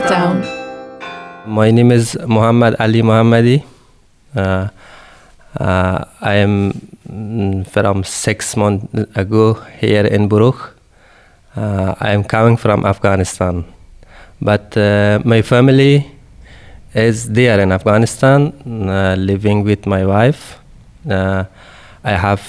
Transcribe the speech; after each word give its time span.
the 0.00 0.08
town. 0.08 0.44
My 1.46 1.70
name 1.70 1.90
is 1.90 2.18
Muhammad 2.26 2.76
Ali 2.78 3.00
Muhammadi. 3.02 3.64
Uh, 4.34 4.68
uh, 5.58 6.04
I 6.20 6.34
am 6.44 6.72
mm, 7.08 7.66
from 7.68 8.04
six 8.04 8.56
months 8.56 8.92
ago 9.16 9.54
here 9.80 10.04
in 10.04 10.28
Brugge. 10.28 10.60
Uh, 11.56 11.94
I 12.00 12.12
am 12.12 12.24
coming 12.24 12.58
from 12.58 12.84
Afghanistan, 12.84 13.64
but 14.40 14.76
uh, 14.76 15.20
my 15.24 15.40
family 15.40 16.04
is 16.92 17.32
there 17.32 17.60
in 17.60 17.72
Afghanistan, 17.72 18.52
uh, 18.88 19.16
living 19.16 19.64
with 19.64 19.86
my 19.86 20.04
wife. 20.04 20.58
Uh, 21.08 21.44
I 22.04 22.12
have 22.12 22.40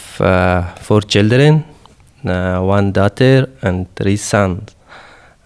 four 0.81 1.01
children, 1.01 1.63
one 2.23 2.91
daughter 2.91 3.47
and 3.61 3.87
three 3.95 4.17
sons. 4.17 4.75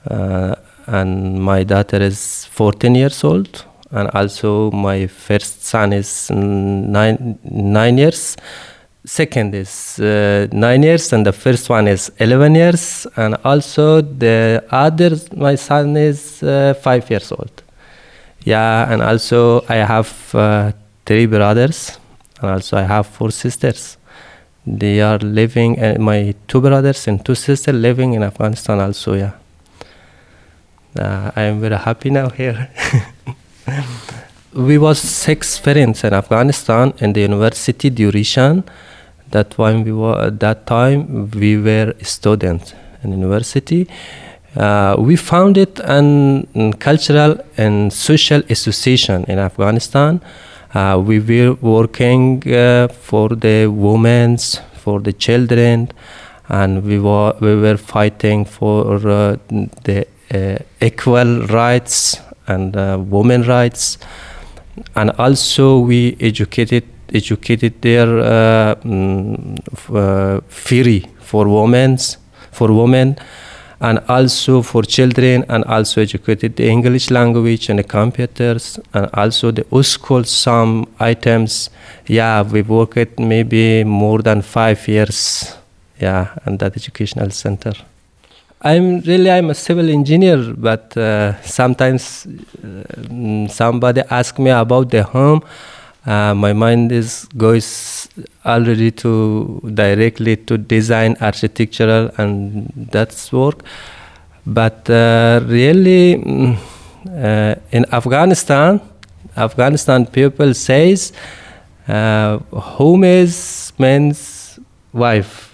Uh, 0.09 0.55
and 0.87 1.41
my 1.41 1.63
daughter 1.63 1.97
is 1.97 2.45
14 2.45 2.95
years 2.95 3.23
old, 3.23 3.65
and 3.91 4.09
also 4.13 4.71
my 4.71 5.07
first 5.07 5.63
son 5.65 5.93
is 5.93 6.29
nine 6.31 7.39
nine 7.43 7.97
years. 7.97 8.37
Second 9.03 9.55
is 9.55 9.99
uh, 9.99 10.47
nine 10.51 10.83
years, 10.83 11.11
and 11.13 11.25
the 11.25 11.31
first 11.33 11.69
one 11.69 11.87
is 11.87 12.11
11 12.19 12.53
years, 12.55 13.07
and 13.15 13.35
also 13.43 14.01
the 14.01 14.63
other 14.69 15.17
my 15.35 15.55
son 15.55 15.97
is 15.97 16.43
uh, 16.43 16.75
five 16.81 17.09
years 17.09 17.31
old. 17.31 17.51
Yeah, 18.43 18.91
and 18.91 19.01
also 19.01 19.65
I 19.67 19.77
have 19.77 20.35
uh, 20.35 20.71
three 21.05 21.25
brothers, 21.25 21.97
and 22.41 22.51
also 22.51 22.77
I 22.77 22.83
have 22.83 23.07
four 23.07 23.31
sisters. 23.31 23.97
They 24.65 25.01
are 25.01 25.17
living, 25.17 25.79
uh, 25.81 25.97
my 25.99 26.35
two 26.47 26.61
brothers 26.61 27.07
and 27.07 27.25
two 27.25 27.33
sisters 27.35 27.73
living 27.75 28.13
in 28.13 28.21
Afghanistan 28.23 28.79
also, 28.79 29.15
yeah. 29.15 29.31
Uh, 30.97 31.31
I 31.35 31.43
am 31.43 31.61
very 31.61 31.77
happy 31.77 32.09
now 32.09 32.29
here. 32.29 32.69
we 34.53 34.77
was 34.77 34.99
six 34.99 35.57
friends 35.57 36.03
in 36.03 36.13
Afghanistan 36.13 36.93
in 36.97 37.13
the 37.13 37.21
university 37.21 37.89
duration. 37.89 38.63
That 39.29 39.57
when 39.57 39.85
we 39.85 39.93
were 39.93 40.19
at 40.27 40.41
that 40.41 40.67
time 40.67 41.31
we 41.31 41.55
were 41.57 41.93
students 42.01 42.73
in 43.03 43.11
university. 43.13 43.87
Uh, 44.55 44.97
we 44.99 45.15
founded 45.15 45.79
an 45.79 46.73
cultural 46.79 47.37
and 47.57 47.93
social 47.93 48.41
association 48.49 49.23
in 49.29 49.39
Afghanistan. 49.39 50.19
Uh, 50.73 51.01
we 51.01 51.19
were 51.19 51.53
working 51.61 52.43
uh, 52.53 52.89
for 52.89 53.29
the 53.29 53.67
women's, 53.67 54.59
for 54.73 54.99
the 54.99 55.13
children, 55.13 55.89
and 56.49 56.83
we 56.83 56.99
were 56.99 57.33
we 57.39 57.55
were 57.55 57.77
fighting 57.77 58.43
for 58.43 58.95
uh, 59.07 59.37
the 59.83 60.05
equal 60.81 61.47
rights 61.47 62.19
and 62.47 62.75
uh, 62.75 62.97
women 62.99 63.43
rights, 63.43 63.97
and 64.95 65.11
also 65.17 65.79
we 65.79 66.15
educated 66.19 66.83
educated 67.13 67.81
their 67.81 68.07
uh, 68.19 68.75
mm, 68.75 69.59
uh, 69.93 70.41
free 70.47 71.05
for 71.19 71.47
women's 71.47 72.17
for 72.51 72.71
women 72.71 73.15
and 73.81 73.99
also 74.07 74.61
for 74.61 74.83
children 74.83 75.43
and 75.49 75.63
also 75.65 76.01
educated 76.01 76.55
the 76.55 76.67
english 76.69 77.09
language 77.09 77.69
and 77.69 77.79
the 77.79 77.83
computers 77.83 78.79
and 78.93 79.09
also 79.13 79.51
the 79.51 79.65
school 79.83 80.23
some 80.23 80.87
items. 80.99 81.69
Yeah 82.07 82.43
we 82.43 82.61
worked 82.61 83.19
maybe 83.19 83.83
more 83.83 84.21
than 84.21 84.41
five 84.41 84.87
years. 84.87 85.55
Yeah 85.99 86.27
in 86.45 86.57
that 86.57 86.75
educational 86.77 87.31
center 87.31 87.73
i'm 88.63 88.99
really 89.01 89.29
i'm 89.31 89.49
a 89.49 89.55
civil 89.55 89.89
engineer 89.89 90.53
but 90.57 90.95
uh, 90.97 91.39
sometimes 91.41 92.27
uh, 92.63 93.47
somebody 93.47 94.01
ask 94.09 94.37
me 94.39 94.49
about 94.51 94.89
the 94.89 95.03
home 95.03 95.41
uh, 96.05 96.33
my 96.33 96.51
mind 96.53 96.91
is 96.91 97.27
goes 97.37 98.09
already 98.45 98.89
to 98.91 99.61
directly 99.73 100.35
to 100.35 100.57
design 100.57 101.15
architectural 101.21 102.09
and 102.17 102.71
that's 102.91 103.31
work. 103.31 103.63
But 104.45 104.89
uh, 104.89 105.41
really 105.45 106.15
uh, 107.07 107.55
in 107.71 107.85
afghanistan 107.91 108.79
afghanistan 109.37 110.05
people 110.05 110.53
says 110.53 111.13
uh, 111.87 112.37
home 112.51 113.03
is 113.03 113.73
man's 113.77 114.59
wife 114.93 115.50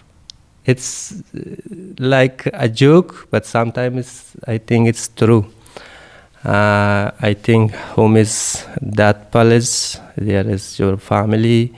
it's 0.67 1.21
uh, 1.35 1.39
like 1.97 2.47
a 2.53 2.67
joke 2.69 3.27
but 3.31 3.45
sometimes 3.45 4.35
i 4.47 4.57
think 4.57 4.87
it's 4.87 5.07
true 5.09 5.45
uh, 6.45 7.11
I 7.19 7.33
think 7.33 7.73
home 7.95 8.15
is 8.15 8.65
that 8.81 9.31
palace. 9.31 9.99
There 10.15 10.47
is 10.49 10.79
your 10.79 10.95
family, 10.97 11.73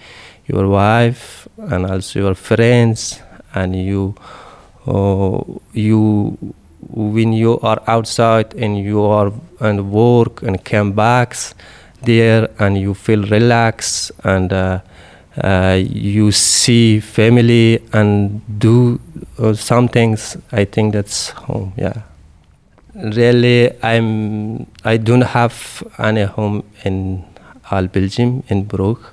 your 0.48 0.68
wife, 0.68 1.48
and 1.58 1.86
also 1.86 2.20
your 2.20 2.36
friends, 2.36 3.20
and 3.56 3.76
you. 3.76 4.16
Uh, 4.88 5.42
you 5.74 6.38
when 6.92 7.34
you 7.34 7.60
are 7.60 7.82
outside 7.88 8.54
and 8.56 8.80
you 8.80 9.04
are 9.04 9.32
and 9.60 9.92
work 9.92 10.42
and 10.42 10.64
come 10.64 10.94
back 10.94 11.36
there 12.02 12.50
and 12.60 12.78
you 12.78 12.94
feel 12.94 13.24
relaxed 13.26 14.12
and 14.24 14.54
uh, 14.54 14.80
uh, 15.44 15.80
you 15.82 16.32
see 16.32 17.00
family 17.00 17.82
and 17.94 18.42
do 18.60 19.00
uh, 19.38 19.54
some 19.54 19.88
things. 19.88 20.38
I 20.52 20.66
think 20.66 20.94
that's 20.94 21.30
home. 21.30 21.74
Yeah 21.78 22.02
really 22.96 23.72
i'm 23.82 24.66
i 24.84 24.98
don't 24.98 25.22
have 25.22 25.84
any 26.00 26.24
home 26.24 26.64
in 26.84 27.24
all 27.72 27.88
belgium 27.88 28.44
in 28.50 28.66
Brugge 28.66 29.06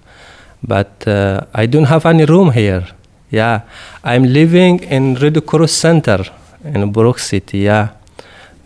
but 0.62 1.06
uh, 1.06 1.42
i 1.54 1.66
don't 1.66 1.84
have 1.84 2.06
any 2.06 2.24
room 2.24 2.50
here 2.50 2.86
yeah 3.30 3.60
i'm 4.02 4.24
living 4.24 4.80
in 4.80 5.14
red 5.16 5.44
cross 5.46 5.72
center 5.72 6.24
in 6.64 6.92
Brugge 6.92 7.20
city 7.20 7.58
yeah 7.58 7.90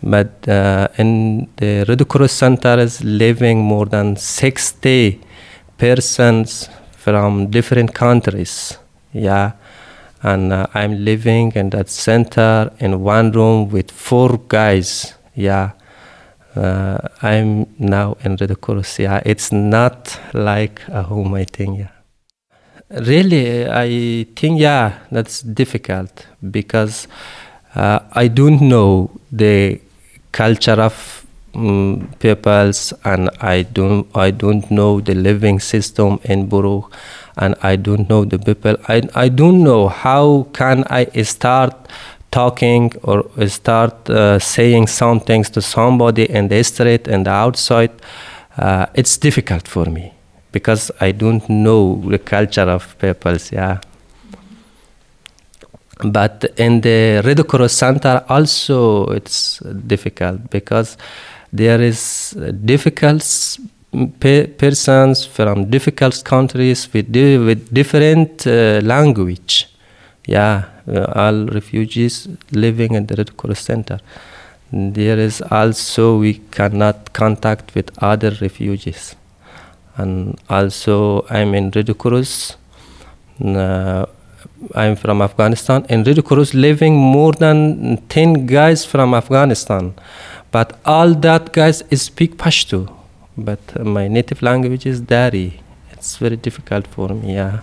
but 0.01 0.47
uh, 0.47 0.87
in 0.97 1.47
the 1.57 1.85
red 1.87 2.07
cross 2.07 2.31
center 2.31 2.79
is 2.79 3.03
living 3.03 3.59
more 3.59 3.85
than 3.85 4.15
60 4.15 5.19
persons 5.77 6.69
from 7.03 7.49
different 7.49 7.93
countries 7.93 8.77
yeah 9.13 9.51
and 10.23 10.53
uh, 10.53 10.67
I'm 10.73 11.03
living 11.03 11.51
in 11.55 11.69
that 11.71 11.89
center 11.89 12.71
in 12.79 13.01
one 13.01 13.31
room 13.31 13.69
with 13.69 13.91
four 13.91 14.39
guys. 14.47 15.13
Yeah, 15.33 15.71
uh, 16.55 16.99
I'm 17.21 17.67
now 17.79 18.17
in 18.23 18.35
Red 18.39 18.59
Cross. 18.61 18.99
Yeah, 18.99 19.21
it's 19.25 19.51
not 19.51 20.19
like 20.33 20.81
a 20.89 21.03
home. 21.03 21.33
I 21.33 21.45
think. 21.45 21.79
Yeah, 21.79 21.89
really, 22.89 23.67
I 23.67 24.25
think 24.35 24.59
yeah, 24.59 24.99
that's 25.11 25.41
difficult 25.41 26.27
because 26.51 27.07
uh, 27.75 27.99
I 28.11 28.27
don't 28.27 28.61
know 28.61 29.11
the 29.31 29.81
culture 30.31 30.79
of 30.79 31.20
um, 31.53 32.09
peoples, 32.19 32.93
and 33.03 33.29
I 33.41 33.63
don't 33.63 34.07
I 34.15 34.31
don't 34.31 34.69
know 34.71 35.01
the 35.01 35.15
living 35.15 35.59
system 35.59 36.19
in 36.23 36.47
Buru 36.47 36.83
and 37.37 37.55
I 37.61 37.75
don't 37.75 38.09
know 38.09 38.25
the 38.25 38.39
people. 38.39 38.75
I, 38.87 39.01
I 39.15 39.29
don't 39.29 39.63
know 39.63 39.87
how 39.87 40.47
can 40.53 40.83
I 40.89 41.05
start 41.23 41.73
talking 42.31 42.93
or 43.03 43.25
start 43.47 44.09
uh, 44.09 44.39
saying 44.39 44.87
some 44.87 45.19
things 45.19 45.49
to 45.51 45.61
somebody 45.61 46.29
in 46.29 46.47
the 46.47 46.63
street 46.63 47.07
and 47.07 47.25
the 47.25 47.31
outside. 47.31 47.91
Uh, 48.57 48.85
it's 48.93 49.17
difficult 49.17 49.67
for 49.67 49.85
me 49.85 50.13
because 50.51 50.91
I 50.99 51.11
don't 51.11 51.47
know 51.49 52.01
the 52.09 52.19
culture 52.19 52.69
of 52.69 52.97
peoples. 52.99 53.51
Yeah. 53.51 53.79
But 56.03 56.45
in 56.57 56.81
the 56.81 57.21
Red 57.23 57.47
Cross 57.47 57.73
Center 57.73 58.23
also 58.27 59.05
it's 59.07 59.59
difficult 59.59 60.49
because 60.49 60.97
there 61.53 61.81
is 61.81 62.31
difficult 62.65 63.23
pe- 64.19 64.47
persons 64.47 65.25
from 65.25 65.69
difficult 65.69 66.23
countries 66.23 66.87
with 66.93 67.11
di- 67.11 67.37
with 67.37 67.73
different 67.73 68.47
uh, 68.47 68.79
language. 68.83 69.67
Yeah, 70.27 70.65
uh, 70.87 71.05
all 71.15 71.45
refugees 71.47 72.27
living 72.51 72.93
in 72.93 73.07
the 73.07 73.15
Red 73.15 73.35
Cross 73.37 73.59
Center. 73.59 73.99
There 74.71 75.19
is 75.19 75.41
also 75.41 76.19
we 76.19 76.35
cannot 76.51 77.11
contact 77.11 77.75
with 77.75 77.91
other 78.01 78.31
refugees, 78.39 79.15
and 79.97 80.39
also 80.49 81.25
I'm 81.29 81.53
in 81.55 81.71
Red 81.75 81.97
Cross. 81.97 82.55
Uh, 83.43 84.05
I'm 84.75 84.95
from 84.95 85.21
Afghanistan. 85.21 85.85
In 85.89 86.03
Red 86.03 86.23
Cross, 86.23 86.53
living 86.53 86.95
more 86.95 87.33
than 87.33 87.97
ten 88.07 88.45
guys 88.45 88.85
from 88.85 89.13
Afghanistan, 89.15 89.93
but 90.51 90.79
all 90.85 91.13
that 91.13 91.53
guys 91.53 91.83
speak 91.93 92.37
Pashto 92.37 93.01
but 93.37 93.85
my 93.85 94.07
native 94.07 94.41
language 94.41 94.85
is 94.85 95.01
Dari. 95.01 95.59
It's 95.91 96.17
very 96.17 96.35
difficult 96.35 96.87
for 96.87 97.09
me, 97.09 97.35
yeah. 97.35 97.61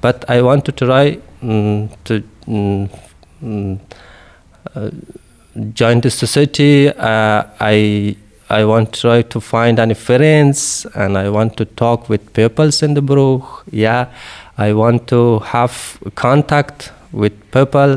But 0.00 0.24
I 0.28 0.42
want 0.42 0.64
to 0.66 0.72
try 0.72 1.18
mm, 1.42 1.90
to 2.04 2.22
mm, 2.46 2.90
mm, 3.42 3.80
uh, 4.74 4.90
join 5.72 6.00
the 6.00 6.10
society. 6.10 6.88
Uh, 6.88 7.44
I 7.60 8.16
I 8.50 8.64
want 8.64 8.94
to 8.94 9.00
try 9.00 9.22
to 9.22 9.40
find 9.40 9.78
any 9.78 9.94
friends 9.94 10.86
and 10.94 11.18
I 11.18 11.28
want 11.28 11.56
to 11.58 11.64
talk 11.64 12.08
with 12.08 12.32
people 12.32 12.70
in 12.82 12.94
the 12.94 13.02
Brugge. 13.02 13.62
Yeah, 13.70 14.06
I 14.56 14.72
want 14.72 15.06
to 15.08 15.40
have 15.40 15.98
contact 16.14 16.92
with 17.12 17.32
people, 17.50 17.96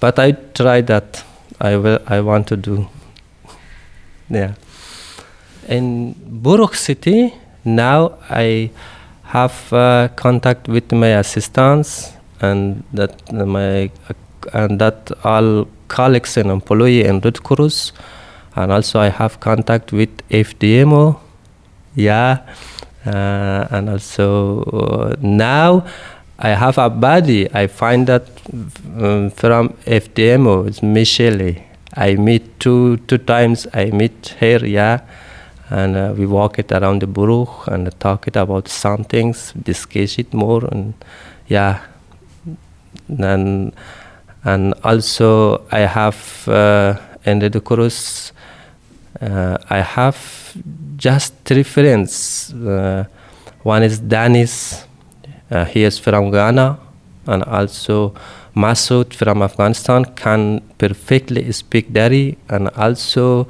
but 0.00 0.18
I 0.18 0.32
try 0.32 0.80
that. 0.82 1.24
I 1.60 1.76
will. 1.76 1.98
I 2.06 2.20
want 2.20 2.48
to 2.48 2.56
do. 2.56 2.88
Yeah. 4.28 4.54
In 5.68 6.14
Brugge 6.14 6.76
city 6.76 7.34
now 7.64 8.18
I 8.28 8.70
have 9.24 9.72
uh, 9.72 10.08
contact 10.16 10.68
with 10.68 10.92
my 10.92 11.08
assistants 11.18 12.12
and 12.40 12.84
that 12.92 13.32
my 13.32 13.90
and 14.52 14.78
that 14.78 15.10
all 15.24 15.66
colleagues 15.88 16.36
and 16.36 16.50
employee 16.50 17.04
and 17.04 17.24
Red 17.24 17.42
Cross 17.42 17.92
and 18.54 18.70
also 18.70 19.00
I 19.00 19.08
have 19.08 19.40
contact 19.40 19.92
with 19.92 20.10
FDMO. 20.28 21.18
Yeah, 21.94 22.42
uh, 23.06 23.66
and 23.70 23.88
also 23.88 24.62
uh, 24.62 25.16
now 25.20 25.86
I 26.38 26.50
have 26.50 26.78
a 26.78 26.90
buddy. 26.90 27.52
I 27.52 27.66
find 27.66 28.06
that 28.06 28.28
um, 28.98 29.30
from 29.30 29.70
FDMO, 29.86 30.66
it's 30.68 30.82
Michelle. 30.82 31.54
I 31.96 32.16
meet 32.16 32.58
two 32.60 32.96
two 33.06 33.18
times. 33.18 33.66
I 33.72 33.90
meet 33.90 34.34
her. 34.40 34.66
Yeah, 34.66 35.00
and 35.70 35.96
uh, 35.96 36.14
we 36.16 36.26
walk 36.26 36.58
it 36.58 36.72
around 36.72 37.02
the 37.02 37.06
Brugge 37.06 37.66
and 37.68 37.88
talk 38.00 38.26
it 38.28 38.36
about 38.36 38.68
some 38.68 39.04
things, 39.04 39.52
discuss 39.52 40.18
it 40.18 40.34
more, 40.34 40.64
and 40.64 40.94
yeah, 41.48 41.80
and 43.08 43.72
and 44.44 44.74
also 44.82 45.62
I 45.70 45.80
have 45.80 46.48
uh, 46.48 46.98
in 47.24 47.38
the 47.38 47.60
course. 47.60 48.32
uh, 49.20 49.58
I 49.70 49.80
have 49.80 50.54
just 50.96 51.34
three 51.44 51.62
friends. 51.62 52.52
Uh, 52.52 53.04
one 53.62 53.82
is 53.82 54.00
Danis, 54.00 54.84
uh, 55.50 55.64
he 55.64 55.84
is 55.84 55.98
from 55.98 56.30
Ghana, 56.30 56.78
and 57.26 57.42
also 57.44 58.14
Masoud 58.54 59.14
from 59.14 59.42
Afghanistan 59.42 60.04
can 60.04 60.60
perfectly 60.78 61.50
speak 61.52 61.92
Dari, 61.92 62.36
and 62.48 62.68
also 62.76 63.48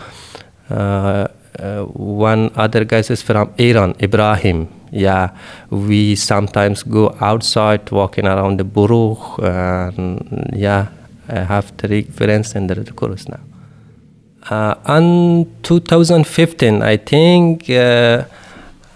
uh, 0.71 1.29
uh, 1.59 1.83
one 1.85 2.51
other 2.57 2.85
guy 2.85 2.99
is 2.99 3.23
from 3.23 3.53
Iran, 3.59 3.95
Ibrahim. 4.03 4.69
Yeah, 4.91 5.31
we 5.71 6.15
sometimes 6.15 6.83
go 6.83 7.17
outside 7.21 7.91
walking 7.91 8.27
around 8.27 8.59
the 8.59 8.65
Brugge, 8.65 9.39
and 9.43 10.51
yeah, 10.55 10.89
I 11.29 11.41
have 11.41 11.73
three 11.79 12.03
friends 12.03 12.55
in 12.55 12.67
the 12.67 12.75
Red 12.75 12.95
Cross 12.97 13.29
now. 13.29 13.41
Uh, 14.49 14.75
in 14.99 15.51
2015, 15.63 16.83
I 16.83 16.97
think 16.99 17.69
uh, 17.71 18.25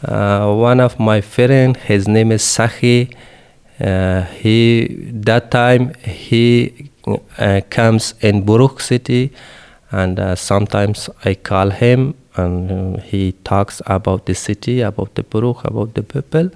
uh, 0.05 0.55
one 0.55 0.81
of 0.81 1.01
my 1.01 1.21
friends, 1.21 1.79
his 1.81 2.07
name 2.07 2.33
is 2.33 2.43
Sahi, 2.43 3.15
uh, 3.81 4.23
he 4.23 4.87
that 5.13 5.51
time 5.51 5.95
he 6.03 6.91
uh, 7.39 7.61
comes 7.71 8.15
in 8.21 8.45
Brugge 8.45 8.81
city, 8.81 9.33
and 9.91 10.19
uh, 10.19 10.35
sometimes 10.35 11.09
I 11.25 11.35
call 11.35 11.71
him 11.71 12.15
and 12.37 13.01
he 13.03 13.33
talks 13.45 13.83
about 13.87 14.27
the 14.27 14.35
city, 14.35 14.81
about 14.81 15.15
the 15.15 15.23
Brugge, 15.23 15.65
about 15.65 15.95
the 15.95 16.03
people. 16.03 16.51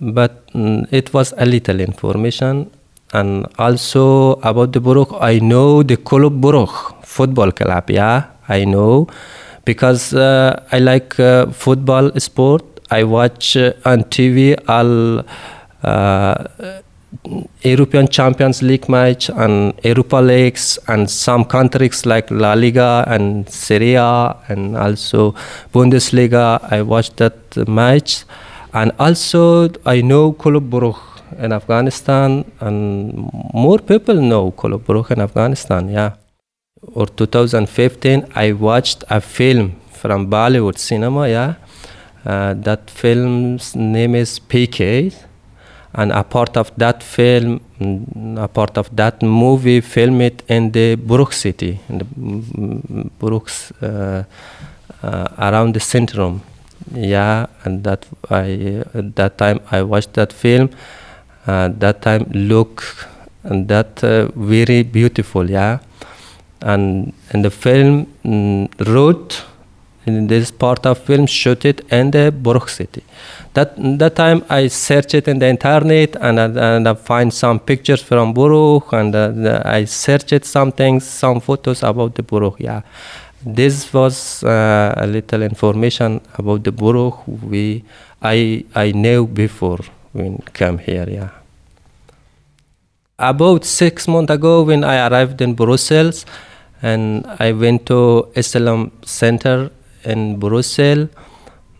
but 0.00 0.46
mm, 0.52 0.86
it 0.92 1.12
was 1.12 1.34
a 1.36 1.44
little 1.44 1.80
information 1.80 2.70
and 3.12 3.46
also 3.58 4.32
about 4.42 4.72
the 4.72 4.80
Brugge, 4.80 5.16
I 5.20 5.38
know 5.38 5.82
the 5.82 5.96
Club 5.96 6.40
Brugge 6.40 7.04
football 7.04 7.52
club. 7.52 7.90
Yeah, 7.90 8.26
I 8.48 8.64
know 8.64 9.06
because 9.64 10.14
uh, 10.14 10.62
I 10.72 10.78
like 10.78 11.18
uh, 11.20 11.46
football 11.46 12.10
sport. 12.18 12.64
I 12.90 13.04
watch 13.04 13.56
uh, 13.56 13.72
on 13.84 14.04
TV 14.04 14.56
all 14.68 15.20
uh, 15.20 15.22
European 17.62 18.08
Champions 18.08 18.62
League 18.62 18.88
match 18.88 19.28
and 19.28 19.74
Europa 19.84 20.16
Leagues 20.16 20.78
and 20.88 21.10
some 21.10 21.44
countries 21.44 22.06
like 22.06 22.30
La 22.30 22.54
Liga 22.54 23.04
and 23.06 23.48
Serie 23.48 23.94
A 23.94 24.36
and 24.48 24.76
also 24.76 25.34
Bundesliga. 25.72 26.58
I 26.70 26.82
watched 26.82 27.18
that 27.18 27.68
match 27.68 28.24
and 28.72 28.92
also 28.98 29.68
I 29.84 30.00
know 30.00 30.32
Brugge 30.32 31.12
in 31.38 31.52
Afghanistan, 31.52 32.44
and 32.60 33.30
more 33.54 33.78
people 33.78 34.14
know 34.14 34.50
Club 34.50 34.84
Brugge 34.84 35.10
in 35.12 35.20
Afghanistan. 35.20 35.88
Yeah. 35.88 36.12
Or 36.94 37.06
2015, 37.06 38.26
I 38.34 38.52
watched 38.52 39.04
a 39.08 39.20
film 39.20 39.76
from 39.90 40.28
Bollywood 40.30 40.78
cinema. 40.78 41.28
Yeah, 41.28 41.54
uh, 42.24 42.54
that 42.54 42.90
film's 42.90 43.76
name 43.76 44.14
is 44.14 44.40
PK, 44.40 45.14
and 45.94 46.12
a 46.12 46.24
part 46.24 46.56
of 46.56 46.72
that 46.76 47.02
film, 47.02 47.60
a 48.38 48.48
part 48.48 48.78
of 48.78 48.94
that 48.96 49.22
movie, 49.22 49.80
film 49.80 50.20
it 50.20 50.42
in 50.48 50.72
the 50.72 50.96
Brugge 50.96 51.34
city, 51.34 51.80
in 51.88 51.98
the 51.98 52.04
Brugge's 53.20 53.72
uh, 53.82 54.24
uh, 55.02 55.28
around 55.38 55.74
the 55.74 55.80
centrum. 55.80 56.40
Yeah, 56.94 57.46
and 57.64 57.84
that 57.84 58.06
I 58.30 58.82
at 58.94 59.14
that 59.16 59.38
time 59.38 59.60
I 59.70 59.82
watched 59.82 60.14
that 60.14 60.32
film 60.32 60.70
uh, 61.46 61.68
that 61.78 62.02
time 62.02 62.24
look 62.32 63.08
and 63.42 63.68
that 63.68 64.02
uh, 64.04 64.28
very 64.36 64.82
beautiful 64.82 65.50
yeah 65.50 65.78
and 66.60 67.12
in 67.32 67.42
the 67.42 67.50
film 67.50 68.06
mm, 68.24 68.68
wrote 68.86 69.44
in 70.06 70.26
this 70.28 70.50
part 70.50 70.86
of 70.86 70.98
film 70.98 71.26
shoot 71.26 71.64
it 71.64 71.80
in 71.90 72.10
the 72.10 72.32
Brugge 72.32 72.68
city 72.70 73.02
that 73.54 73.74
that 73.98 74.16
time 74.16 74.44
I 74.48 74.68
searched 74.68 75.14
it 75.14 75.28
in 75.28 75.38
the 75.38 75.48
internet 75.48 76.16
and, 76.16 76.38
and 76.38 76.88
I 76.88 76.94
find 76.94 77.32
some 77.32 77.60
pictures 77.60 78.02
from 78.02 78.34
Brugge 78.34 78.92
and 78.92 79.14
uh, 79.14 79.62
I 79.64 79.84
searched 79.84 80.44
some 80.44 80.72
things 80.72 81.04
some 81.04 81.40
photos 81.40 81.82
about 81.82 82.14
the 82.14 82.22
Brugge 82.22 82.60
yeah 82.60 82.82
this 83.44 83.92
was 83.92 84.44
uh, 84.44 84.94
a 84.96 85.06
little 85.06 85.42
information 85.42 86.20
about 86.34 86.64
the 86.64 86.72
Brugge 86.72 87.26
we 87.42 87.84
I 88.22 88.64
I 88.74 88.92
knew 88.92 89.26
before 89.26 89.80
when 90.12 90.38
come 90.52 90.78
here, 90.78 91.08
yeah. 91.08 91.30
About 93.18 93.64
six 93.64 94.08
months 94.08 94.32
ago, 94.32 94.62
when 94.62 94.84
I 94.84 95.08
arrived 95.08 95.40
in 95.40 95.54
Brussels, 95.54 96.26
and 96.82 97.26
I 97.38 97.52
went 97.52 97.86
to 97.86 98.28
Islam 98.34 98.92
Center 99.04 99.70
in 100.04 100.38
Brussels, 100.38 101.08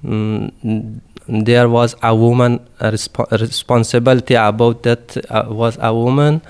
mm, 0.05 1.01
there 1.29 1.69
was 1.69 1.95
a 2.03 2.15
woman 2.15 2.61
a 2.81 2.91
resp- 2.91 3.31
responsibility 3.41 4.35
about 4.35 4.83
that 4.83 5.17
uh, 5.31 5.45
was 5.49 5.79
a 5.81 5.95
woman. 5.95 6.43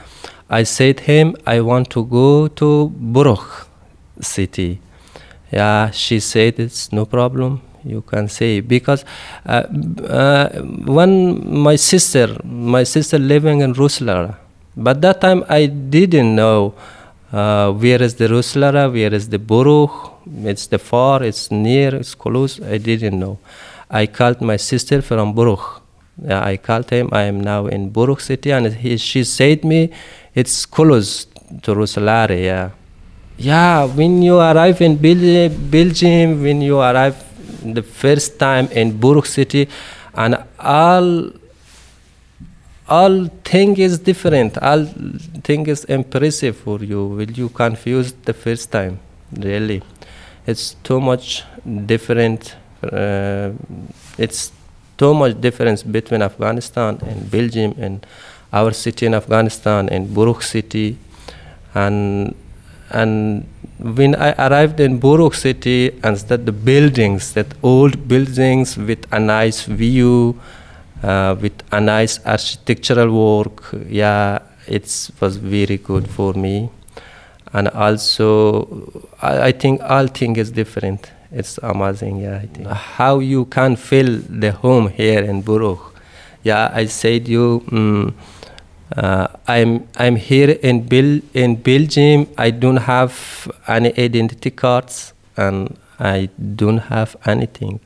I 0.51 0.65
said 0.65 1.01
him, 1.01 1.35
I 1.47 1.61
want 1.61 1.91
to 1.91 2.05
go 2.05 2.49
to 2.49 2.93
Brugge 2.95 3.67
city. 4.21 4.81
Yeah, 5.51 5.91
she 5.91 6.21
said 6.21 6.59
it's 6.59 6.93
no 6.93 7.05
problem 7.07 7.63
you 7.85 8.03
can 8.03 8.29
say 8.29 8.61
because 8.61 9.05
uh, 9.47 9.65
uh, 10.07 10.49
when 10.87 11.43
my 11.63 11.77
sister 11.77 12.37
my 12.45 12.85
sister 12.85 13.19
living 13.19 13.61
in 13.61 13.73
Roeselare 13.75 14.37
but 14.77 15.01
that 15.03 15.21
time 15.21 15.45
I 15.49 15.67
didn't 15.67 16.35
know 16.35 16.75
uh, 17.33 17.73
where 17.73 18.03
is 18.03 18.15
the 18.15 18.29
Roeselare 18.29 18.93
where 18.93 19.13
is 19.13 19.29
the 19.29 19.39
Brugge 19.39 19.91
it's 20.45 20.67
the 20.67 20.79
far 20.79 21.23
it's 21.23 21.51
near 21.51 21.95
it's 21.95 22.15
close 22.15 22.61
I 22.61 22.79
didn't 22.79 23.19
know 23.19 23.39
I 23.93 24.07
called 24.07 24.41
my 24.41 24.57
sister 24.57 25.03
from 25.03 25.37
yeah, 26.25 26.45
I 26.45 26.57
called 26.57 26.91
him. 26.91 27.09
I 27.13 27.23
am 27.23 27.41
now 27.41 27.67
in 27.67 27.91
Brugge 27.91 28.21
city 28.21 28.51
and 28.51 28.67
he, 28.67 28.97
she 28.97 29.25
said 29.25 29.65
me 29.65 29.91
it's 30.35 30.67
close 30.67 31.27
to 31.63 31.75
Roeselare 31.75 32.43
yeah 32.43 32.71
yeah 33.37 33.85
when 33.85 34.23
you 34.23 34.39
arrive 34.39 34.81
in 34.81 34.97
Belgium 34.97 36.43
when 36.43 36.63
you 36.63 36.81
arrive 36.81 37.17
the 37.63 37.83
first 37.83 38.39
time 38.39 38.67
in 38.69 38.99
Brugge 38.99 39.27
city 39.27 39.69
and 40.15 40.37
all 40.59 41.33
all 42.89 43.27
thing 43.45 43.77
is 43.79 43.99
different. 43.99 44.59
All 44.59 44.85
thing 45.45 45.67
is 45.67 45.85
impressive 45.85 46.57
for 46.57 46.79
you. 46.83 47.07
Will 47.07 47.31
you 47.31 47.49
confuse 47.49 48.13
the 48.13 48.35
first 48.35 48.71
time? 48.71 48.99
Really? 49.33 49.83
It's 50.47 50.75
too 50.83 51.01
much 51.01 51.45
different 51.87 52.57
it's 54.19 54.53
too 54.97 55.15
much 55.15 55.41
difference 55.41 55.83
between 55.83 56.23
afghanistan 56.23 56.99
and 57.07 57.31
belgium 57.31 57.75
and 57.79 58.07
our 58.53 58.73
city 58.73 59.07
in 59.07 59.15
afghanistan 59.15 59.89
and 59.89 60.09
Brugge 60.09 60.43
city 60.43 60.99
and 61.75 62.35
and 62.91 63.47
when 63.79 64.15
I 64.15 64.33
arrived 64.33 64.79
in 64.81 65.01
Brugge 65.01 65.35
city 65.35 65.99
and 66.05 66.17
that 66.29 66.45
the 66.47 66.53
buildings, 66.53 67.33
that 67.33 67.47
old 67.63 68.07
buildings 68.07 68.77
with 68.77 69.07
a 69.11 69.19
nice 69.19 69.65
view, 69.65 70.39
uh, 71.03 71.35
with 71.41 71.55
a 71.73 71.81
nice 71.81 72.21
architectural 72.25 73.11
work, 73.11 73.75
yeah, 73.89 74.41
it 74.69 75.11
was 75.21 75.37
very 75.39 75.79
good 75.79 76.07
for 76.09 76.35
me. 76.35 76.71
and 77.53 77.69
also 77.69 79.05
I, 79.21 79.49
I 79.49 79.53
think 79.53 79.81
all 79.83 80.07
thing 80.07 80.37
is 80.37 80.51
different. 80.51 81.11
It's 81.35 81.59
amazing, 81.63 82.19
yeah. 82.19 82.41
I 82.43 82.47
think 82.47 82.69
how 82.69 83.19
you 83.21 83.47
can 83.47 83.77
feel 83.77 84.21
the 84.29 84.53
home 84.53 84.89
here 84.89 85.23
in 85.23 85.43
Brugge. 85.43 85.81
Yeah, 86.43 86.71
I 86.75 86.85
said 86.87 87.27
you. 87.27 87.65
Um, 87.73 88.15
uh, 88.95 89.29
I'm 89.49 89.89
I'm 89.97 90.17
here 90.17 90.51
in 90.51 90.87
Bel 90.87 91.21
in 91.33 91.57
Belgium. 91.57 92.27
I 92.37 92.51
don't 92.51 92.77
have 92.77 93.51
any 93.67 93.99
identity 93.99 94.51
cards 94.51 95.15
and 95.37 95.75
I 95.99 96.29
don't 96.57 96.79
have 96.79 97.17
anything 97.25 97.81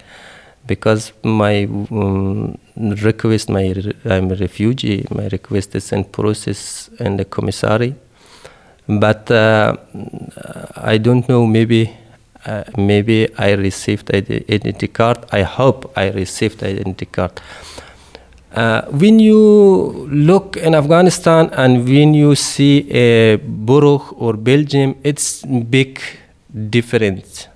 because 0.66 1.12
my 1.22 1.64
um, 1.64 2.58
request, 2.78 3.48
my 3.48 3.74
I'm 4.04 4.32
a 4.32 4.34
refugee. 4.34 5.06
My 5.10 5.28
request 5.28 5.76
is 5.76 5.92
in 5.92 6.02
process 6.02 6.90
in 6.98 7.16
the 7.16 7.24
commissary, 7.24 7.94
but 8.88 9.30
uh, 9.30 9.76
I 10.74 10.98
don't 10.98 11.28
know. 11.28 11.46
Maybe 11.46 11.96
uh, 12.46 12.64
maybe 12.76 13.28
I 13.36 13.52
received 13.52 14.14
identity 14.14 14.88
card. 14.88 15.18
I 15.32 15.42
hope 15.42 15.92
I 15.96 16.10
received 16.10 16.62
identity 16.62 17.06
card. 17.06 17.32
Uh, 18.52 18.82
when 18.86 19.18
you 19.18 20.08
look 20.10 20.56
in 20.56 20.74
Afghanistan 20.74 21.50
and 21.52 21.84
when 21.84 22.14
you 22.14 22.34
see 22.34 22.90
a 22.90 23.36
Brugge 23.36 24.14
or 24.16 24.32
Belgium, 24.34 24.94
it's 25.02 25.42
big 25.44 26.00
difference. 26.70 27.48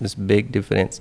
It's 0.00 0.14
big 0.14 0.50
difference. 0.50 1.00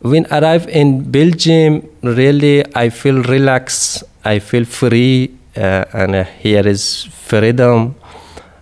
When 0.00 0.26
I 0.30 0.38
arrive 0.38 0.68
in 0.68 1.10
Belgium, 1.10 1.88
really 2.02 2.64
I 2.74 2.88
feel 2.90 3.22
relaxed. 3.22 4.04
I 4.24 4.38
feel 4.38 4.64
free, 4.64 5.34
uh, 5.56 5.84
and 5.92 6.26
here 6.40 6.66
is 6.66 7.04
freedom, 7.04 7.94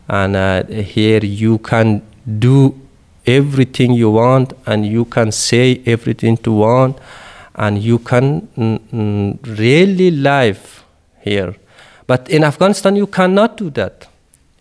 and 0.09 0.35
uh, 0.35 0.65
here 0.67 1.21
you 1.23 1.59
can 1.59 2.03
do 2.39 2.75
everything 3.27 3.93
you 3.93 4.11
want, 4.11 4.53
and 4.67 4.87
you 4.87 5.05
can 5.05 5.33
say 5.33 5.83
everything 5.87 6.39
you 6.45 6.53
want 6.53 6.99
and 7.55 7.83
you 7.83 7.99
can 7.99 8.49
mm, 8.57 9.59
really 9.59 10.11
live 10.11 10.85
here. 11.21 11.55
But 12.07 12.29
in 12.31 12.45
Afghanistan, 12.45 12.97
you 12.97 13.07
cannot 13.07 13.57
do 13.57 13.71
that. 13.71 14.09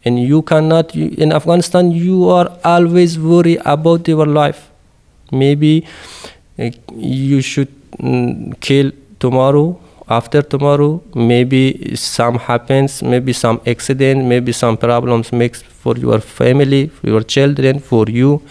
And 0.03 0.19
you 0.19 0.41
cannot, 0.41 0.95
you, 0.95 1.09
in 1.17 1.31
Afghanistan, 1.31 1.91
you 1.91 2.27
are 2.29 2.57
always 2.63 3.19
worried 3.19 3.61
about 3.65 4.07
your 4.07 4.25
life. 4.25 4.69
Maybe 5.31 5.87
uh, 6.59 6.71
you 6.95 7.41
should 7.41 7.69
mm, 7.97 8.59
kill 8.59 8.91
tomorrow, 9.19 9.79
after 10.07 10.41
tomorrow, 10.41 11.01
maybe 11.15 11.95
some 11.95 12.37
happens, 12.39 13.01
maybe 13.03 13.33
some 13.33 13.61
accident, 13.65 14.25
maybe 14.25 14.51
some 14.51 14.77
problems 14.77 15.31
makes 15.31 15.61
for 15.61 15.95
your 15.97 16.19
family, 16.19 16.87
for 16.87 17.07
your 17.07 17.21
children, 17.23 17.79
for 17.79 18.05
you. 18.07 18.41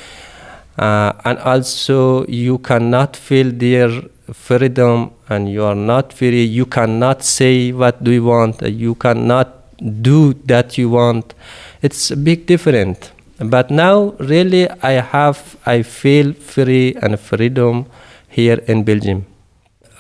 Uh, 0.79 1.13
and 1.25 1.39
also 1.39 2.25
you 2.27 2.59
cannot 2.59 3.17
feel 3.17 3.51
their 3.51 3.91
freedom 4.33 5.11
and 5.29 5.49
you 5.51 5.65
are 5.65 5.75
not 5.75 6.13
free. 6.13 6.45
You 6.45 6.67
cannot 6.67 7.23
say 7.23 7.73
what 7.73 8.03
do 8.03 8.11
you 8.11 8.25
want. 8.25 8.63
You 8.63 8.95
cannot 8.95 9.57
do 10.03 10.35
that 10.47 10.79
you 10.79 10.91
want. 10.91 11.35
It's 11.83 12.11
a 12.11 12.17
big 12.17 12.47
difference. 12.47 13.11
But 13.43 13.71
now 13.71 14.11
really 14.19 14.69
i 14.83 14.93
have 15.13 15.57
i 15.65 15.81
feel 15.83 16.35
free 16.35 16.95
and 16.97 17.19
freedom 17.19 17.87
here 18.29 18.59
in 18.69 18.85
belgium. 18.85 19.25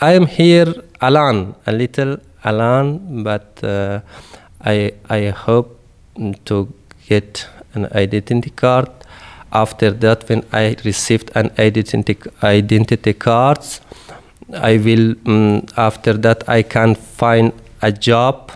I 0.00 0.12
am 0.12 0.26
here 0.26 0.74
alone 1.00 1.54
a 1.66 1.72
little 1.72 2.16
alone 2.44 3.22
but 3.22 3.62
uh, 3.64 4.00
i 4.60 4.92
i 5.08 5.30
hope 5.30 5.78
to 6.44 6.68
get 7.08 7.46
an 7.74 7.86
identity 7.92 8.50
card 8.50 8.88
after 9.52 9.90
that 9.90 10.28
when 10.28 10.44
i 10.52 10.76
received 10.84 11.30
an 11.34 11.50
identity 11.58 12.16
identity 12.42 13.12
cards 13.12 13.80
I 14.52 14.78
will 14.78 15.14
um, 15.26 15.66
after 15.76 16.14
that 16.14 16.48
I 16.48 16.62
can 16.62 16.94
find 16.94 17.52
a 17.82 17.92
job. 17.92 18.52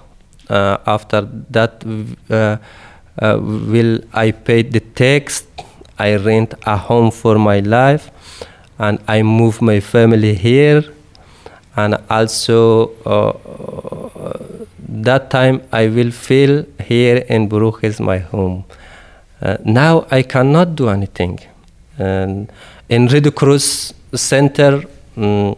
Uh, 0.48 0.76
after 0.86 1.22
that, 1.50 1.82
uh, 2.30 2.56
uh, 3.18 3.38
will 3.40 4.00
I 4.12 4.32
pay 4.32 4.62
the 4.62 4.80
tax? 4.80 5.46
I 5.98 6.16
rent 6.16 6.54
a 6.66 6.76
home 6.76 7.10
for 7.10 7.38
my 7.38 7.60
life, 7.60 8.10
and 8.78 8.98
I 9.08 9.22
move 9.22 9.62
my 9.62 9.80
family 9.80 10.34
here, 10.34 10.84
and 11.76 11.97
also 12.09 12.90
uh, 13.04 13.33
that 14.88 15.31
time 15.31 15.62
I 15.73 15.88
will 15.88 16.11
feel 16.11 16.64
here 16.83 17.19
in 17.28 17.49
Brugge 17.49 17.85
is 17.85 18.00
my 18.00 18.19
home. 18.19 18.64
Uh, 19.43 19.57
now 19.64 20.07
I 20.11 20.23
cannot 20.23 20.76
do 20.76 20.88
anything. 20.88 21.40
And 21.99 22.50
in 22.88 23.07
Red 23.09 23.35
Cross 23.35 23.95
Center. 24.14 24.85
Um, 25.16 25.57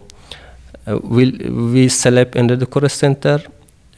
uh, 0.87 0.99
we, 1.03 1.33
we 1.73 1.89
sleep 1.89 2.37
in 2.37 2.47
the 2.47 2.67
Cross 2.67 2.95
Center. 2.95 3.43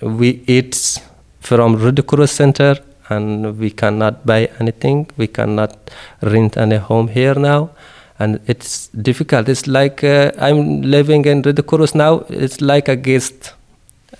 We 0.00 0.42
eat 0.46 1.00
from 1.40 1.76
Red 1.76 2.06
Cross 2.06 2.32
Center, 2.32 2.76
and 3.08 3.58
we 3.58 3.70
cannot 3.70 4.24
buy 4.24 4.48
anything. 4.60 5.08
We 5.16 5.26
cannot 5.26 5.90
rent 6.22 6.56
any 6.56 6.76
home 6.76 7.08
here 7.08 7.34
now, 7.34 7.70
and 8.18 8.40
it's 8.46 8.88
difficult. 8.88 9.48
It's 9.48 9.66
like 9.66 10.02
uh, 10.02 10.32
I'm 10.38 10.82
living 10.82 11.24
in 11.24 11.42
Red 11.42 11.64
Cross 11.66 11.94
now. 11.94 12.24
It's 12.28 12.60
like 12.60 12.88
a 12.88 12.96
guest, 12.96 13.52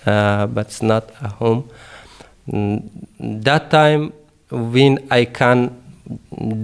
uh, 0.05 0.47
but 0.47 0.67
it's 0.67 0.81
not 0.81 1.11
a 1.21 1.29
home. 1.29 1.69
That 3.19 3.69
time 3.69 4.13
when 4.49 4.99
I 5.11 5.25
can 5.25 5.75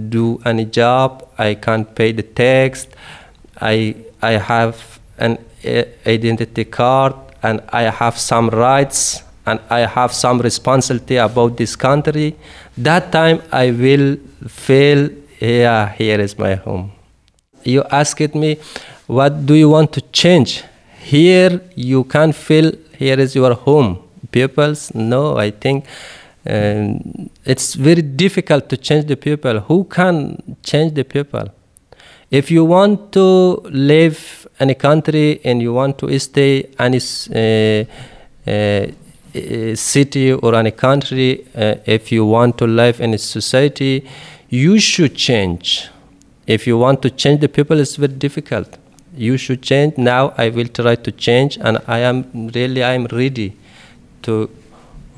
do 0.08 0.40
any 0.44 0.64
job, 0.64 1.28
I 1.38 1.54
can 1.54 1.84
pay 1.84 2.12
the 2.12 2.22
tax. 2.22 2.88
I 3.60 3.94
I 4.22 4.32
have 4.32 4.98
an 5.18 5.38
identity 6.06 6.64
card 6.64 7.14
and 7.42 7.60
I 7.72 7.82
have 7.82 8.18
some 8.18 8.48
rights 8.50 9.22
and 9.46 9.60
I 9.70 9.80
have 9.80 10.12
some 10.12 10.40
responsibility 10.40 11.16
about 11.16 11.56
this 11.56 11.76
country, 11.76 12.36
that 12.76 13.12
time 13.12 13.42
I 13.52 13.70
will 13.70 14.16
feel, 14.48 15.08
yeah, 15.40 15.88
here 15.90 16.20
is 16.20 16.36
my 16.38 16.56
home. 16.56 16.95
You 17.66 17.82
asked 17.90 18.34
me, 18.34 18.58
what 19.08 19.44
do 19.44 19.54
you 19.54 19.68
want 19.68 19.92
to 19.94 20.00
change? 20.12 20.62
Here 21.00 21.60
you 21.74 22.04
can 22.04 22.32
feel, 22.32 22.72
here 22.96 23.18
is 23.18 23.34
your 23.34 23.54
home. 23.54 23.98
Peoples, 24.30 24.94
no, 24.94 25.36
I 25.36 25.50
think 25.50 25.84
um, 26.48 27.30
it's 27.44 27.74
very 27.74 28.02
difficult 28.02 28.68
to 28.68 28.76
change 28.76 29.06
the 29.06 29.16
people. 29.16 29.60
Who 29.60 29.84
can 29.84 30.56
change 30.62 30.94
the 30.94 31.04
people? 31.04 31.48
If 32.30 32.50
you 32.50 32.64
want 32.64 33.12
to 33.12 33.62
live 33.70 34.46
in 34.60 34.70
a 34.70 34.74
country 34.74 35.40
and 35.44 35.60
you 35.62 35.72
want 35.72 35.98
to 35.98 36.18
stay 36.18 36.68
any 36.78 36.98
uh, 37.34 37.84
uh, 38.50 39.76
city 39.76 40.32
or 40.32 40.54
any 40.54 40.70
country, 40.70 41.46
uh, 41.54 41.76
if 41.84 42.12
you 42.12 42.24
want 42.26 42.58
to 42.58 42.66
live 42.66 43.00
in 43.00 43.14
a 43.14 43.18
society, 43.18 44.08
you 44.48 44.78
should 44.78 45.14
change. 45.14 45.88
If 46.46 46.66
you 46.66 46.78
want 46.78 47.02
to 47.02 47.10
change 47.10 47.40
the 47.40 47.48
people, 47.48 47.80
it's 47.80 47.96
very 47.96 48.12
difficult. 48.12 48.78
You 49.14 49.36
should 49.36 49.62
change. 49.62 49.98
Now 49.98 50.34
I 50.36 50.50
will 50.50 50.68
try 50.68 50.94
to 50.94 51.12
change, 51.12 51.58
and 51.58 51.78
I 51.86 51.98
am 51.98 52.48
really 52.54 52.82
I 52.82 52.92
am 52.92 53.06
ready 53.06 53.56
to 54.22 54.50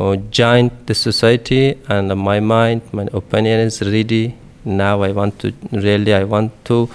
uh, 0.00 0.16
join 0.30 0.70
the 0.86 0.94
society, 0.94 1.78
and 1.88 2.16
my 2.16 2.40
mind, 2.40 2.82
my 2.92 3.08
opinion 3.12 3.60
is 3.60 3.82
ready 3.82 4.36
now 4.68 5.02
i 5.02 5.10
want 5.12 5.38
to 5.38 5.52
really 5.72 6.14
i 6.14 6.24
want 6.24 6.52
to 6.64 6.88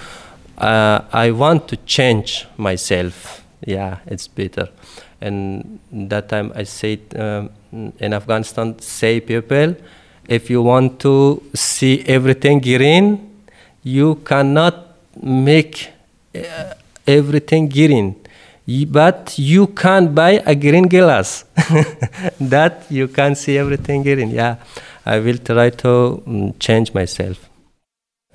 uh, 0.58 1.00
i 1.12 1.30
want 1.30 1.66
to 1.68 1.76
change 1.78 2.46
myself 2.56 3.42
yeah 3.66 3.98
it's 4.06 4.28
better 4.28 4.68
and 5.20 5.78
that 5.90 6.28
time 6.28 6.52
i 6.54 6.62
said 6.62 7.00
um, 7.16 7.50
in 7.98 8.12
afghanistan 8.12 8.78
say 8.78 9.20
people 9.20 9.74
if 10.28 10.48
you 10.48 10.62
want 10.62 11.00
to 11.00 11.42
see 11.54 12.04
everything 12.06 12.60
green 12.60 13.33
you 13.84 14.16
cannot 14.16 14.96
make 15.22 15.90
uh, 16.34 16.74
everything 17.06 17.68
green. 17.68 18.16
But 18.88 19.34
you 19.38 19.66
can 19.68 20.14
buy 20.14 20.42
a 20.46 20.54
green 20.54 20.88
glass. 20.88 21.44
That 22.40 22.86
you 22.90 23.08
can 23.08 23.34
see 23.34 23.58
everything 23.58 24.02
green. 24.02 24.30
Yeah 24.30 24.56
i 25.06 25.18
will 25.18 25.38
try 25.38 25.70
to 25.70 26.22
um, 26.26 26.54
change 26.58 26.94
myself. 26.94 27.50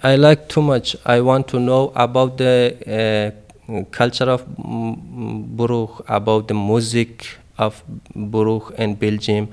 I 0.03 0.15
like 0.15 0.47
too 0.47 0.61
much. 0.61 0.95
I 1.05 1.19
want 1.21 1.47
to 1.49 1.59
know 1.59 1.91
about 1.95 2.37
the 2.37 3.33
uh, 3.67 3.83
culture 3.91 4.29
of 4.29 4.45
Brugge, 4.47 6.01
about 6.07 6.47
the 6.47 6.53
music 6.53 7.37
of 7.57 7.83
Brugge 8.15 8.73
and 8.77 8.97
Belgium, 8.99 9.49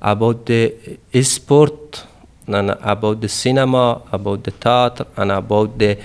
about 0.00 0.46
the 0.46 0.98
sport, 1.22 2.04
and 2.46 2.70
about 2.70 3.20
the 3.20 3.28
cinema, 3.28 4.02
about 4.12 4.44
the 4.44 4.50
theater, 4.50 5.06
and 5.16 5.32
about 5.32 5.78
the 5.78 5.98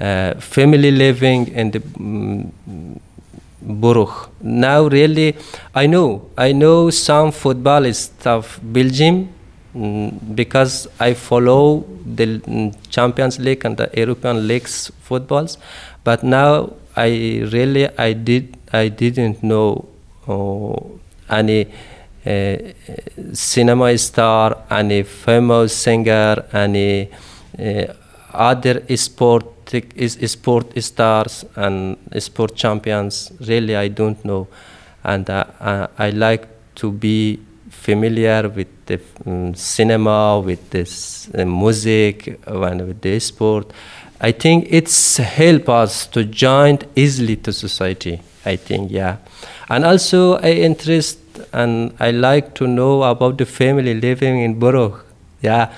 uh, 0.00 0.34
family 0.40 0.90
living 0.90 1.48
in 1.48 1.70
the 1.70 1.82
um. 1.98 3.00
Now, 4.42 4.88
really, 4.88 5.36
I 5.74 5.86
know, 5.86 6.28
I 6.36 6.52
know 6.52 6.90
some 6.90 7.30
footballists 7.32 8.26
of 8.26 8.60
Belgium 8.62 9.32
mm, 9.74 10.36
because 10.36 10.86
I 11.00 11.14
follow 11.14 11.86
the 12.04 12.40
mm, 12.40 12.74
Champions 12.90 13.38
League 13.38 13.64
and 13.64 13.76
the 13.78 13.90
European 13.96 14.46
leagues 14.46 14.92
footballs, 15.00 15.56
but 16.04 16.22
now 16.22 16.74
I 16.94 17.40
really 17.52 17.88
I 17.98 18.12
did 18.12 18.56
I 18.72 18.88
didn't 18.88 19.42
know 19.42 19.88
uh, 20.28 20.76
any 21.34 21.68
cinema 23.32 23.96
star, 23.98 24.64
any 24.70 25.02
famous 25.02 25.76
singer, 25.76 26.44
any 26.52 27.10
uh, 27.58 27.92
other 28.32 28.82
sport 28.96 29.44
is 29.96 30.18
sport 30.30 30.82
stars 30.82 31.44
and 31.56 31.96
sport 32.18 32.54
champions. 32.54 33.32
Really, 33.40 33.76
I 33.76 33.88
don't 33.88 34.24
know, 34.24 34.48
and 35.02 35.28
uh, 35.28 35.88
I 35.98 36.10
like 36.10 36.48
to 36.76 36.92
be 36.92 37.40
familiar 37.70 38.48
with 38.48 38.68
the 38.86 39.00
um, 39.26 39.54
cinema, 39.54 40.40
with 40.40 40.70
this 40.70 41.28
uh, 41.34 41.44
music, 41.44 42.40
and 42.46 42.86
with 42.86 43.00
the 43.00 43.18
sport. 43.20 43.72
I 44.20 44.32
think 44.32 44.68
it's 44.70 45.16
help 45.16 45.68
us 45.68 46.06
to 46.08 46.24
join 46.24 46.78
easily 46.94 47.36
to 47.36 47.52
society. 47.52 48.20
I 48.46 48.56
think, 48.56 48.90
yeah, 48.90 49.16
and 49.68 49.84
also 49.84 50.34
I 50.36 50.52
interest 50.52 51.18
and 51.52 51.94
I 52.00 52.10
like 52.10 52.54
to 52.54 52.66
know 52.66 53.02
about 53.02 53.38
the 53.38 53.46
family 53.46 53.94
living 53.94 54.40
in 54.40 54.58
Brugge. 54.60 55.00
Yeah, 55.42 55.72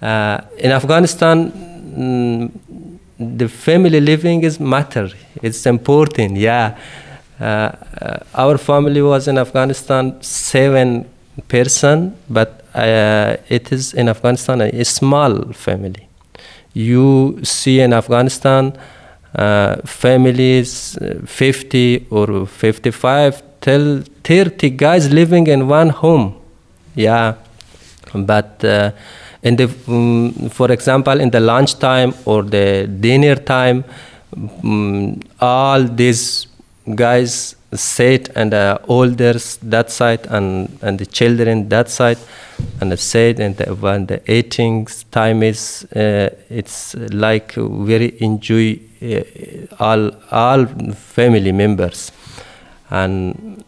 uh, 0.00 0.40
in 0.58 0.72
Afghanistan, 0.72 1.52
mm, 1.52 2.50
the 3.18 3.48
family 3.48 4.00
living 4.00 4.42
is 4.42 4.58
matter. 4.58 5.10
It's 5.42 5.66
important. 5.66 6.36
Yeah, 6.36 6.76
uh, 7.40 7.72
our 8.34 8.58
family 8.58 9.02
was 9.02 9.28
in 9.28 9.38
Afghanistan 9.38 10.20
seven 10.22 11.08
person, 11.48 12.16
but 12.28 12.64
uh, 12.74 13.36
it 13.48 13.72
is 13.72 13.94
in 13.94 14.08
Afghanistan 14.08 14.60
a, 14.60 14.84
small 14.84 15.52
family. 15.52 16.08
You 16.74 17.40
see 17.42 17.80
in 17.80 17.92
Afghanistan 17.92 18.72
uh, 19.34 19.76
families 19.84 20.96
uh, 20.98 21.20
50 21.24 22.06
or 22.10 22.46
55 22.46 23.42
till 23.62 24.02
30 24.24 24.70
guys 24.70 25.10
living 25.10 25.46
in 25.46 25.68
one 25.68 25.88
home. 25.88 26.34
Yeah, 26.94 27.36
but 28.12 28.62
uh, 28.64 28.90
in 29.42 29.56
the, 29.56 29.70
um, 29.88 30.50
for 30.50 30.70
example, 30.70 31.18
in 31.20 31.30
the 31.30 31.40
lunch 31.40 31.78
time 31.78 32.14
or 32.26 32.42
the 32.42 32.86
dinner 32.86 33.36
time, 33.36 33.84
um, 34.36 35.20
all 35.40 35.82
these 35.84 36.46
guys 36.94 37.56
sit 37.74 38.28
and 38.36 38.52
the 38.52 38.78
elders 38.88 39.58
that 39.62 39.90
side 39.90 40.26
and, 40.28 40.78
and 40.82 40.98
the 40.98 41.06
children 41.06 41.68
that 41.70 41.88
side 41.88 42.18
and 42.80 42.92
the 42.92 42.96
sit 42.96 43.40
and 43.40 43.56
the, 43.56 43.74
when 43.74 44.06
the 44.06 44.20
eating 44.30 44.86
time 45.10 45.42
is 45.42 45.86
uh, 45.96 46.28
it's 46.50 46.94
like 47.12 47.52
very 47.54 48.14
enjoy 48.20 48.78
uh, 49.02 49.22
all 49.80 50.10
all 50.30 50.66
family 50.94 51.52
members 51.52 52.12
and 53.00 53.64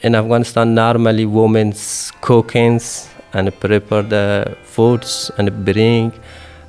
in 0.00 0.14
Afghanistan 0.14 0.74
normally 0.74 1.26
women's 1.26 2.10
cookings 2.20 3.08
and 3.32 3.48
prepare 3.60 4.02
the 4.02 4.56
foods 4.64 5.30
and 5.38 5.64
bring 5.64 6.12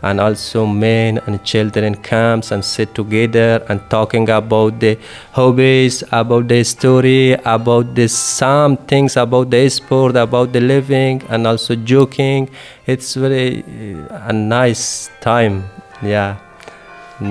and 0.04 0.20
also 0.20 0.66
men 0.66 1.18
and 1.26 1.42
children 1.46 1.96
comes 1.96 2.52
and 2.52 2.64
sit 2.64 2.94
together 2.94 3.64
and 3.70 3.80
talking 3.90 4.30
about 4.30 4.80
the 4.82 4.98
hobbies 5.32 6.04
about 6.12 6.48
the 6.50 6.62
story 6.64 7.32
about 7.46 7.96
the 7.96 8.08
some 8.08 8.76
things 8.92 9.16
about 9.16 9.50
the 9.50 9.68
sport 9.70 10.18
about 10.18 10.52
the 10.52 10.60
living 10.60 11.22
and 11.30 11.48
also 11.48 11.74
joking. 11.76 12.50
It's 12.86 13.14
very 13.16 13.64
uh, 13.64 14.30
a 14.30 14.34
nice 14.34 15.10
time 15.22 15.64
yeah 16.02 16.36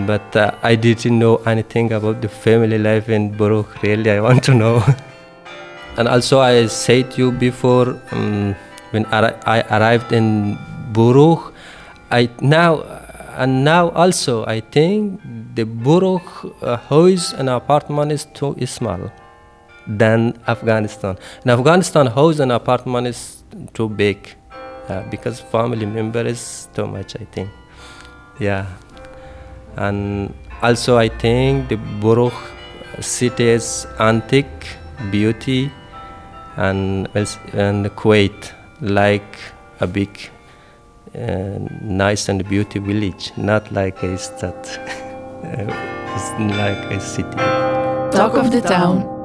but 0.07 0.37
uh, 0.37 0.51
i 0.63 0.75
didn't 0.75 1.19
know 1.19 1.37
anything 1.53 1.93
about 1.93 2.21
the 2.21 2.29
family 2.29 2.79
life 2.79 3.09
in 3.09 3.31
Brugge 3.39 3.83
really 3.83 4.11
i 4.11 4.21
want 4.21 4.43
to 4.45 4.55
know 4.55 4.77
and 5.97 6.09
also 6.09 6.41
i 6.41 6.67
said 6.67 7.11
to 7.13 7.17
you 7.23 7.33
before 7.33 7.89
um, 8.13 8.55
when 8.93 9.07
I 9.07 9.63
arrived 9.71 10.13
in 10.13 10.59
Brugge, 10.93 11.53
I 12.11 12.29
now 12.41 12.85
and 13.37 13.65
now 13.65 13.89
also 13.91 14.45
I 14.45 14.61
think 14.61 15.21
the 15.55 15.65
Brugge 15.65 16.53
uh, 16.63 16.77
house 16.77 17.33
and 17.33 17.49
apartment 17.49 18.13
is 18.13 18.27
too 18.27 18.55
small 18.67 19.11
than 19.87 20.39
Afghanistan. 20.47 21.17
In 21.45 21.51
Afghanistan, 21.51 22.07
house 22.07 22.39
and 22.39 22.53
apartment 22.53 23.07
is 23.07 23.43
too 23.73 23.89
big 23.89 24.37
uh, 24.89 25.03
because 25.11 25.41
family 25.41 25.87
member 25.87 26.21
is 26.21 26.69
too 26.75 26.87
much. 26.87 27.17
I 27.17 27.25
think, 27.25 27.49
yeah, 28.39 28.67
and 29.77 30.35
also 30.63 30.99
I 30.99 31.09
think 31.09 31.69
the 31.69 31.77
Brugge 31.77 32.33
city's 33.01 33.87
antique 33.99 34.77
beauty 35.11 35.71
and 36.57 37.09
and 37.55 37.87
Kuwait 37.97 38.53
like 38.81 39.39
a 39.81 39.87
big, 39.87 40.31
uh, 41.15 41.59
nice 41.81 42.29
and 42.29 42.47
beautiful 42.49 42.87
village, 42.87 43.33
not 43.37 43.71
like 43.73 44.03
a 44.03 44.19
state, 44.19 44.55
it's 45.43 46.31
like 46.59 46.85
a 46.91 47.01
city. 47.01 47.37
Talk 48.17 48.37
of 48.37 48.51
the 48.51 48.61
town. 48.61 49.22